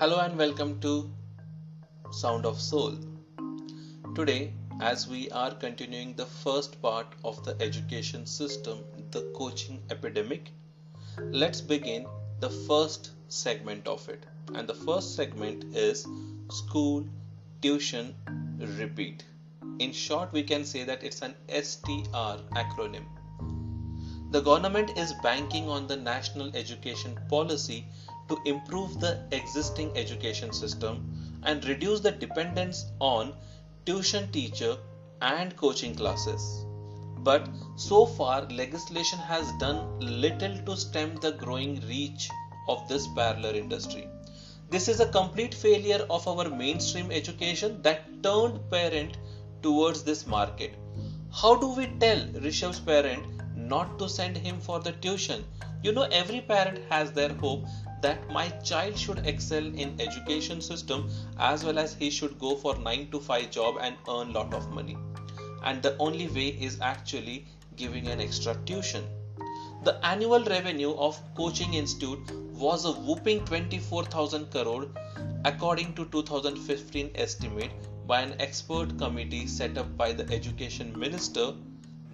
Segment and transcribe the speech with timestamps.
[0.00, 1.10] Hello and welcome to
[2.10, 2.94] Sound of Soul.
[4.14, 8.78] Today, as we are continuing the first part of the education system,
[9.10, 10.52] the coaching epidemic,
[11.18, 12.06] let's begin
[12.38, 14.24] the first segment of it.
[14.54, 16.08] And the first segment is
[16.50, 17.04] school,
[17.60, 18.14] tuition,
[18.78, 19.26] repeat.
[19.80, 23.04] In short, we can say that it's an STR acronym.
[24.30, 27.84] The government is banking on the national education policy
[28.30, 31.04] to improve the existing education system
[31.42, 33.34] and reduce the dependence on
[33.84, 34.76] tuition teacher
[35.20, 36.64] and coaching classes.
[37.18, 42.30] But so far, legislation has done little to stem the growing reach
[42.68, 44.08] of this parallel industry.
[44.70, 49.18] This is a complete failure of our mainstream education that turned parent
[49.62, 50.76] towards this market.
[51.32, 53.26] How do we tell Rishabh's parent
[53.56, 55.44] not to send him for the tuition?
[55.82, 57.64] You know, every parent has their hope
[58.02, 62.76] that my child should excel in education system as well as he should go for
[62.76, 64.96] 9 to 5 job and earn lot of money.
[65.64, 67.46] And the only way is actually
[67.76, 69.04] giving an extra tuition.
[69.84, 74.86] The annual revenue of coaching institute was a whooping 24000 crore
[75.46, 77.70] according to 2015 estimate
[78.06, 81.54] by an expert committee set up by the education minister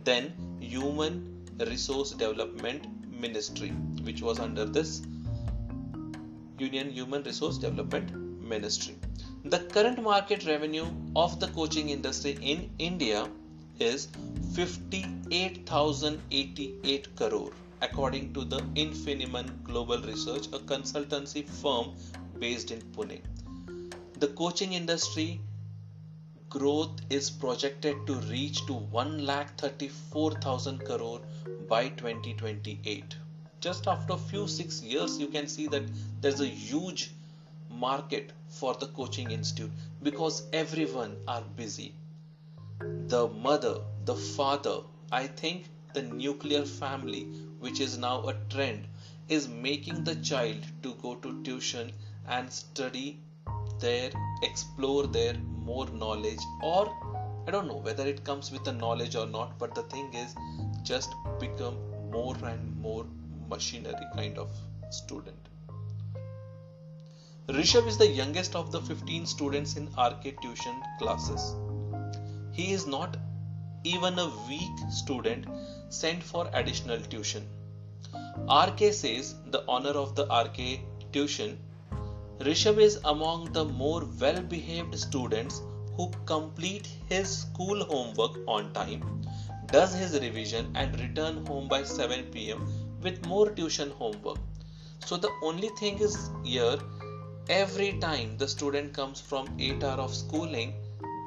[0.04, 1.16] then human
[1.58, 2.86] resource development
[3.20, 3.68] ministry
[4.02, 5.02] which was under this
[6.58, 8.96] Union Human Resource Development Ministry.
[9.44, 13.28] The current market revenue of the coaching industry in India
[13.78, 14.08] is
[14.54, 21.94] 58,088 crore according to the Infinium Global Research, a consultancy firm
[22.38, 23.20] based in Pune.
[24.18, 25.42] The coaching industry
[26.56, 31.20] growth is projected to reach to 1,34,000 crore
[31.68, 33.16] by 2028
[33.60, 35.82] just after a few six years you can see that
[36.20, 37.10] there's a huge
[37.70, 39.70] market for the coaching institute
[40.02, 41.94] because everyone are busy.
[43.08, 44.76] The mother the father
[45.10, 45.64] i think
[45.94, 47.22] the nuclear family
[47.58, 48.86] which is now a trend
[49.28, 51.90] is making the child to go to tuition
[52.28, 53.18] and study
[53.80, 54.10] there
[54.42, 55.34] explore their
[55.70, 56.84] more knowledge or
[57.46, 60.34] i don't know whether it comes with the knowledge or not but the thing is
[60.82, 61.76] just become
[62.10, 63.06] more and more
[63.48, 64.50] machinery kind of
[64.90, 65.48] student.
[67.48, 71.54] Rishabh is the youngest of the 15 students in RK tuition classes.
[72.52, 73.16] He is not
[73.84, 75.46] even a weak student
[75.90, 77.46] sent for additional tuition.
[78.50, 80.80] RK says, the honor of the RK
[81.12, 81.58] tuition,
[82.40, 85.62] Rishabh is among the more well behaved students
[85.96, 89.22] who complete his school homework on time,
[89.66, 92.66] does his revision, and return home by 7 pm
[93.02, 94.38] with more tuition homework.
[95.06, 96.78] So the only thing is here
[97.48, 100.74] every time the student comes from 8 hour of schooling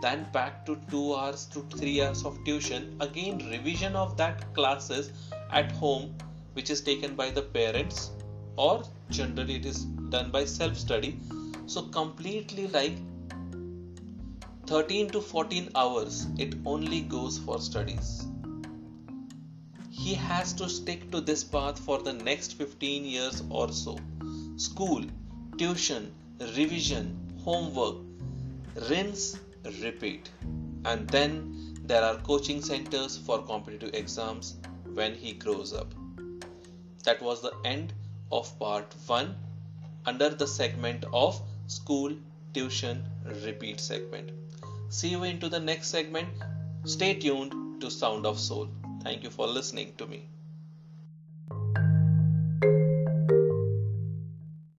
[0.02, 5.12] then back to 2 hours to 3 hours of tuition again revision of that classes
[5.52, 6.14] at home
[6.54, 8.12] which is taken by the parents
[8.58, 11.20] or generally it is done by self study
[11.66, 12.98] so completely like
[14.68, 18.12] 13 to 14 hours it only goes for studies
[20.00, 23.98] he has to stick to this path for the next 15 years or so.
[24.56, 25.04] School,
[25.58, 26.14] tuition,
[26.56, 27.98] revision, homework,
[28.90, 29.38] rinse,
[29.84, 30.30] repeat.
[30.86, 34.56] And then there are coaching centers for competitive exams
[34.94, 35.94] when he grows up.
[37.04, 37.92] That was the end
[38.32, 39.36] of part 1
[40.06, 42.14] under the segment of school,
[42.54, 43.04] tuition,
[43.46, 44.32] repeat segment.
[44.90, 46.30] See you into the next segment.
[46.86, 48.70] Stay tuned to Sound of Soul.
[49.04, 50.28] Thank you for listening to me.